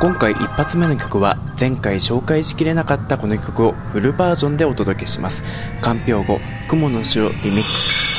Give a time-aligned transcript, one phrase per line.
[0.00, 5.42] 今回一発目の曲は前回紹介しきれなかったこの曲をフルバージョンでお届けします。
[5.80, 8.17] かんぴょう語、雲の城リミックス。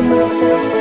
[0.00, 0.79] Música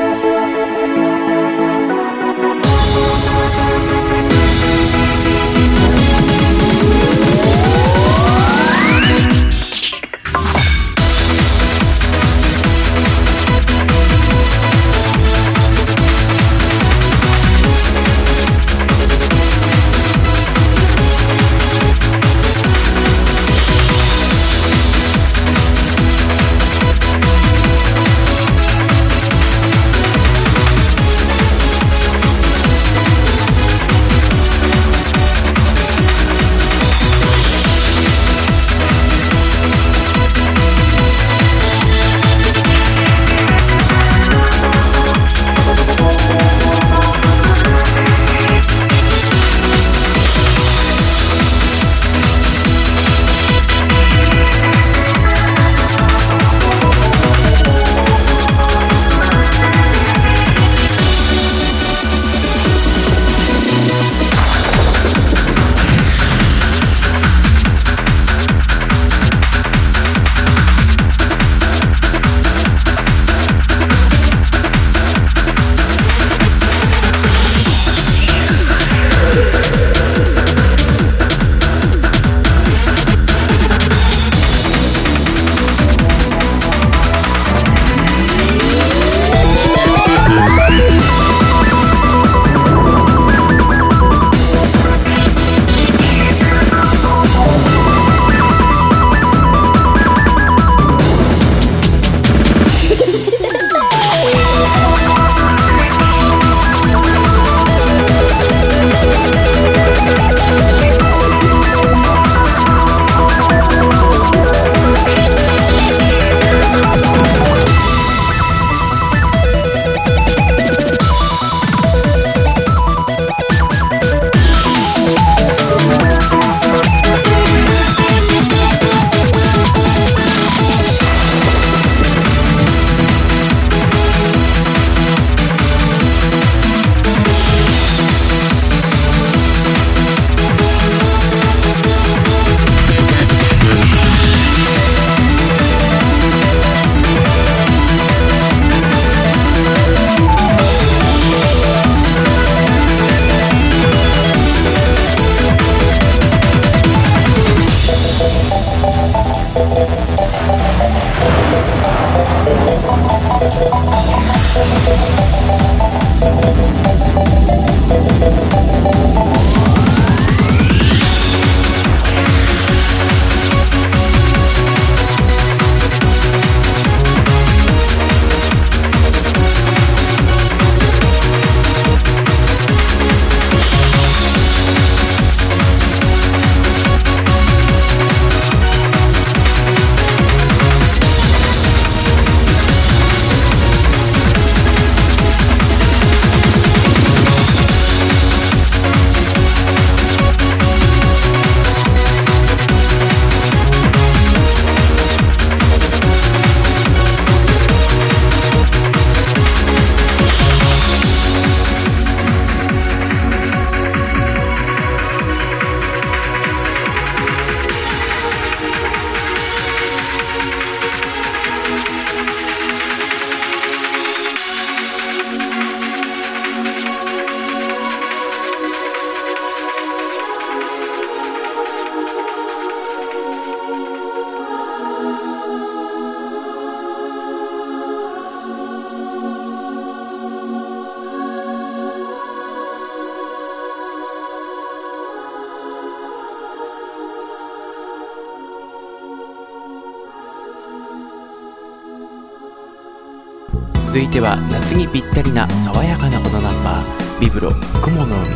[254.10, 257.54] いては夏にぴったりな爽やかなこのナンバービブロ
[257.84, 258.36] 「雲の海」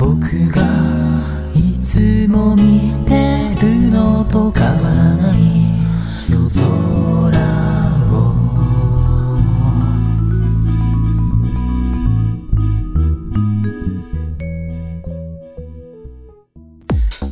[0.00, 0.18] 僕
[0.48, 0.62] が
[1.54, 5.38] いつも見てるのと変わらない
[6.30, 6.64] 夜空
[8.10, 8.32] を。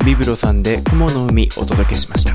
[0.05, 2.35] ビブロさんで雲の海お届けしました。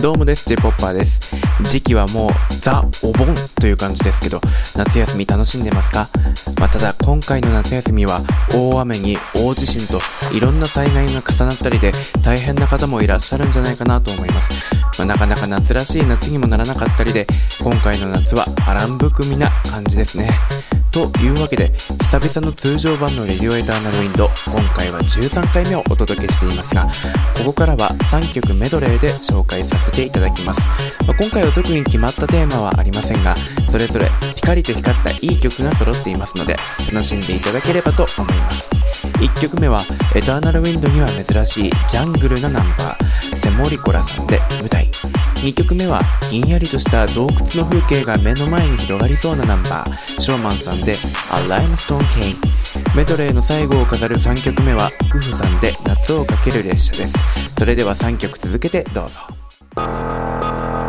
[0.00, 0.48] どうもです。
[0.48, 1.20] J-POPPER です。
[1.64, 2.30] 時期はもう
[2.60, 4.40] ザ・お盆という感じですけど
[4.76, 6.08] 夏休み楽しんでますか、
[6.62, 8.20] まあ、ただ今回の夏休みは
[8.54, 10.00] 大雨に大地震と
[10.32, 11.90] いろんな災害が重なったりで
[12.22, 14.52] 大変な方もいらっしゃるんじゃないかなと思います、
[14.96, 17.26] まあ、なかなか夏らしい夏にもならなかったりで
[17.60, 20.30] 今回の夏は波乱含みな感じですね。
[20.92, 21.72] というわけで
[22.02, 26.84] 久々の通常版のレディオエターナルウィンド今回は13回目をお届けしていますが
[27.38, 30.68] ここからは3曲メドレーで紹介させていただきます、
[31.06, 33.34] まあ今回は特に決まったテーマはありませんが
[33.68, 34.06] それぞれ
[34.36, 36.56] ピカリと光ったいい曲が揃っていますので
[36.92, 38.70] 楽しんでいただければと思います。
[39.22, 39.80] 1曲目は
[40.14, 45.01] エターナルウィンドには珍しいジャングルなナンバーセモリコラさんで舞台。
[45.42, 50.96] 2曲目はひんやりとした洞窟の風景が目の前に広がりそうなナンバーショーマンさんで A
[51.48, 57.18] Limestone Cane メドレーの最後を飾る3曲目はクフさんで夏をかける列車です。
[57.58, 59.18] それでは3曲続けてどうぞ「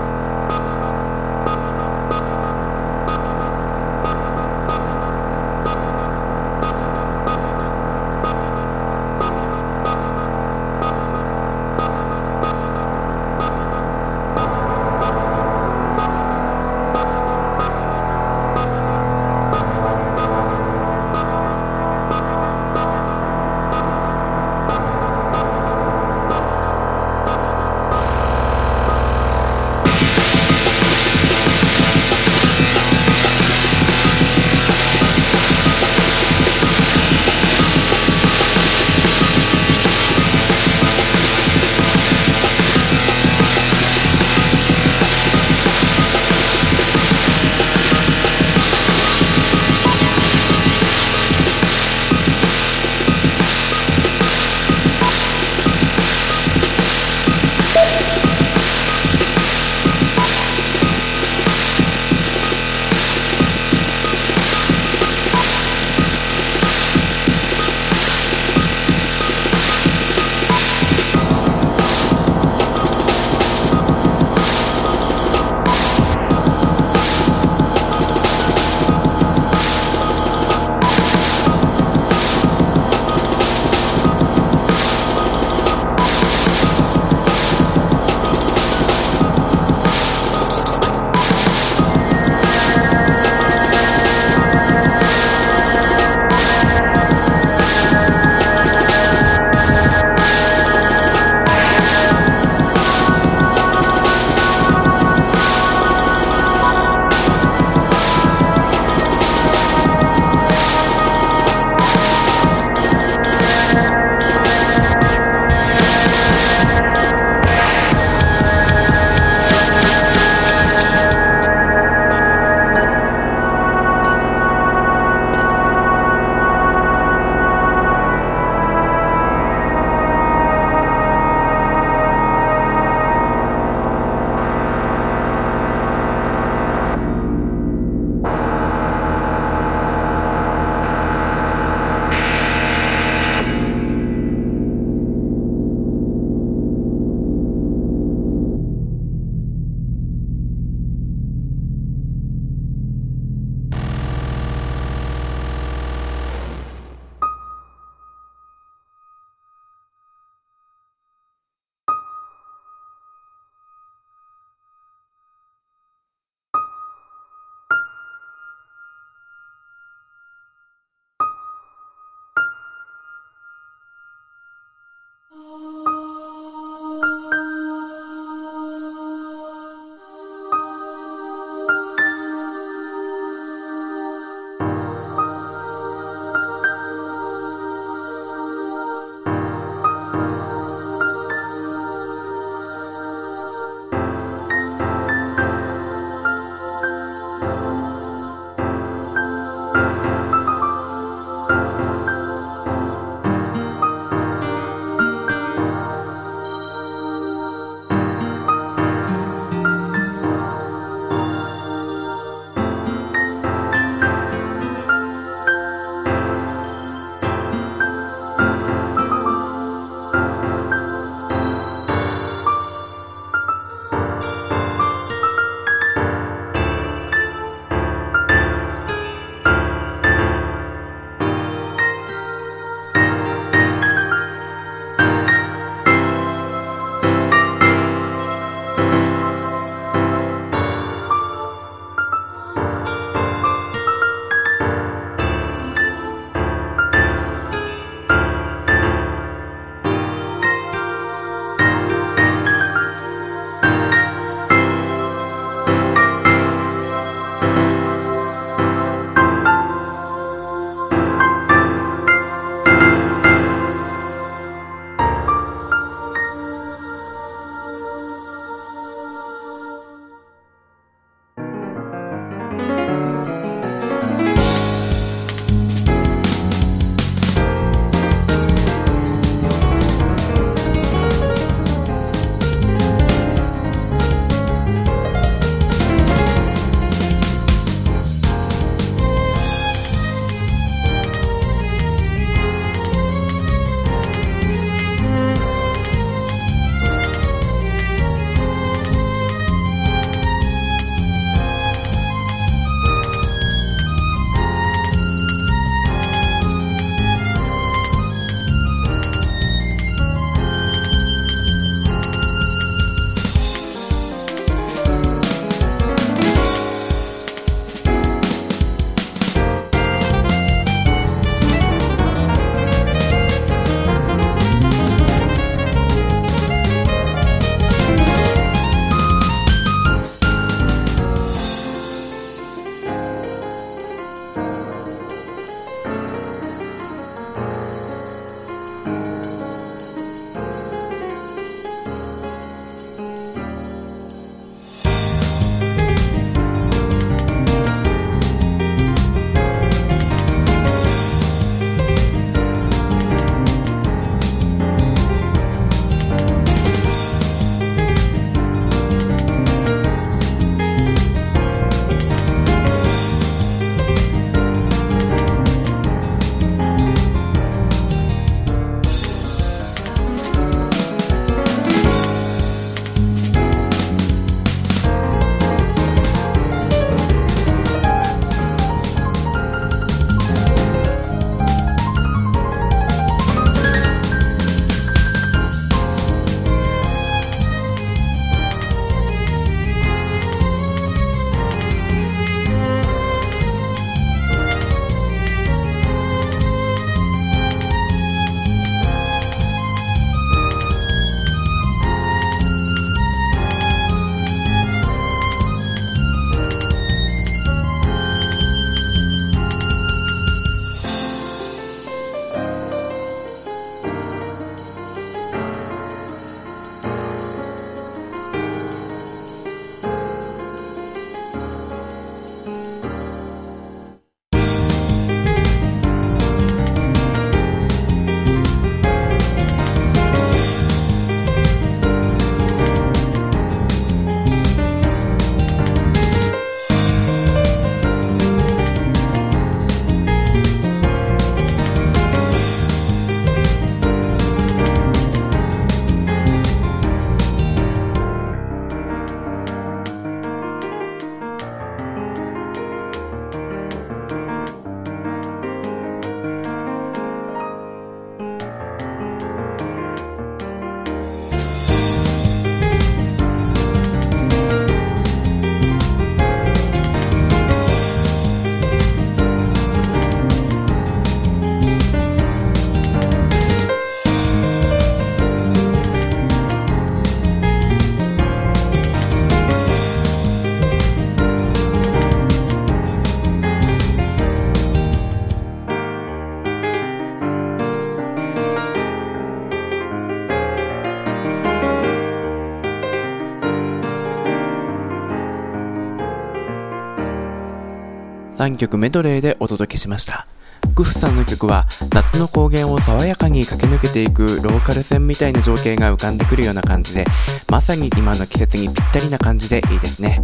[498.44, 500.28] 3曲メドレーでお届けしました。
[500.76, 507.06] クフさんの曲は夏の高原を爽やかに駆け抜けていくローカル線みたいな情景が浮かんでくるような感じで
[507.50, 510.22] まさに今の季節にぴったりな感じでいいですね。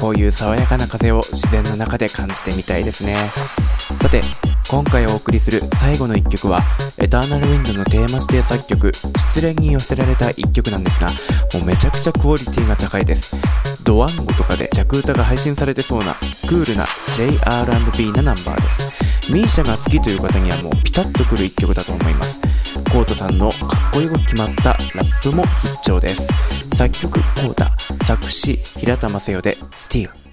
[0.00, 3.16] こういう爽やかな風を自然の中で感じてみたいですね。
[4.00, 4.20] さて
[4.68, 6.60] 今回お送りする最後の1曲は
[6.98, 11.08] エターナルウィンドのテーマ指定作曲失恋に寄せられた1曲なんですが
[11.56, 13.34] もうめちゃくちゃクオリティが高いです。
[13.82, 16.14] ドワンゴとかで弱歌が配信されてそうな
[16.46, 19.32] クールな JR&B なナンバーです。
[19.32, 22.40] MISIA が好きという方にはもうピタッとくる一曲だと思います。
[22.92, 23.56] コートさんのか
[23.90, 26.28] っこよく決まったラップも必聴です。
[26.74, 27.70] 作曲コータ
[28.04, 30.25] 作詞平田正代でスティール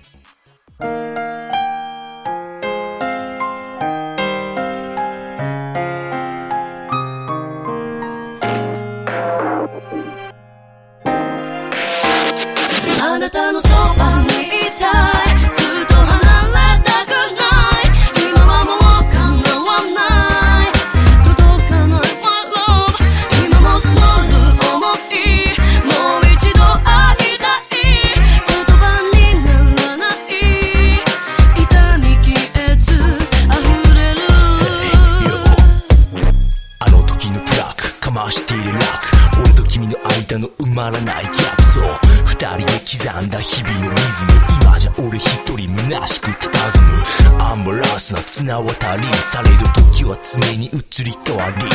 [48.53, 51.65] 綱渡りされる時は常に移り変わり。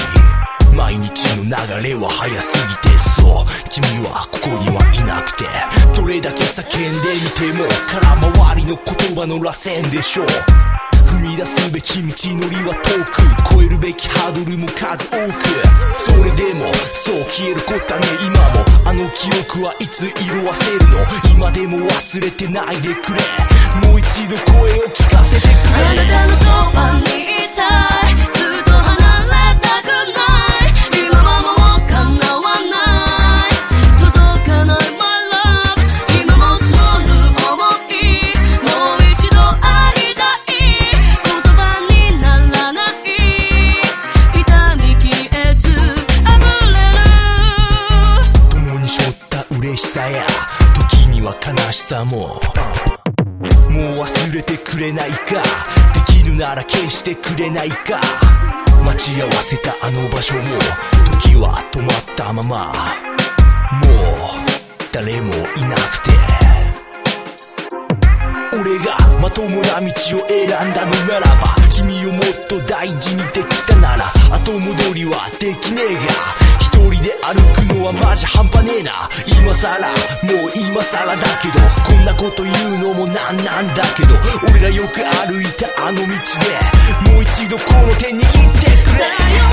[0.77, 1.51] 毎日の流
[1.89, 3.47] れは早すぎてそう。
[3.69, 5.45] 君はここにはいなくて。
[5.97, 6.71] どれだけ叫ん
[7.03, 8.01] でみても空
[8.47, 10.27] 回りの言葉の螺旋でしょう。
[11.09, 13.57] 踏み出すべき道のりは遠く。
[13.57, 15.43] 越えるべきハードルも数多く。
[15.99, 18.65] それでもそう消えることはね今も。
[18.89, 21.28] あの記憶はいつ色褪せるの？
[21.49, 23.89] 今でも忘れてないでくれ。
[23.89, 27.98] もう一度声を聞かせてくあれなたのそばにいた
[51.99, 55.43] さももう忘れてくれないか。
[55.95, 58.01] できるなら消してくれないか。
[58.85, 60.59] 待ち合わせたあの場所も
[61.21, 62.73] 時は止まったまま。
[63.83, 64.39] もう
[64.93, 66.11] 誰もいなくて。
[68.53, 76.48] 俺がまともな道を選んだのならば君をもっと大事にできたなら後戻りはできねえが。
[76.93, 78.93] 人で歩くのはマジ半端ねえな。
[79.27, 79.89] 今さら
[80.23, 84.15] もう今さらだけどこんなこと言うのもなんなんだけど。
[84.51, 89.48] 俺らよく歩いたあの道でもう一度この手握ってくれ。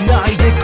[0.00, 0.60] てないでくれも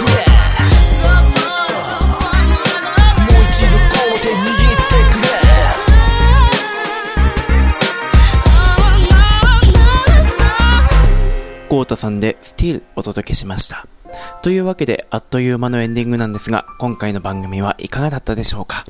[3.41, 5.29] う一度こう手握ってくれ
[11.69, 13.87] 豪太さんでスティールお届けしました。
[14.43, 18.85] というわけで、あっという間のエンディングなんですが、今回の番組はいかがだったでしょうか？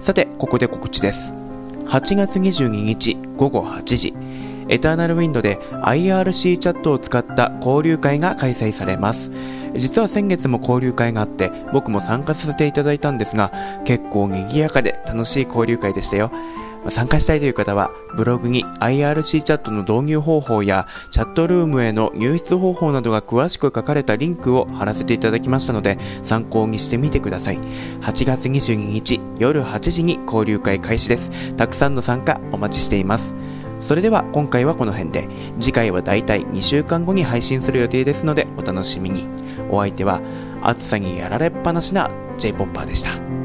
[0.02, 1.51] さてここで告知です。
[1.92, 4.14] 8月22日午後8時。
[4.70, 9.34] エターナルウィンドで IRC チャットを使った交流会が開催されます。
[9.76, 13.52] 実は先月も交流会があって僕も参加させていただいたんですが
[13.84, 16.32] 結構賑やかで楽しい交流会でしたよ。
[16.90, 27.60] 参加したいという方はブログに IRC チャットの導入方法やチャットルームへの入室方法などが詳しく書かれたリンクを貼らせていただきましたので参考にしてみてください。
[28.02, 31.56] 8月22日夜8時に交流会開始です。
[31.56, 33.36] たくさんの参加お待ちしています。
[33.80, 35.28] それでは今回はこの辺で。
[35.60, 39.26] 次回はだいたい2週間後に配信する予定ですのでお楽しみに。
[39.70, 40.20] お相手は
[40.62, 43.41] 暑さにやられっぱなしな J-POPPER でした。